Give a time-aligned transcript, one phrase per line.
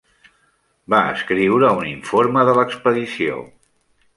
[0.93, 3.41] Va escriure un informe de l'expedició.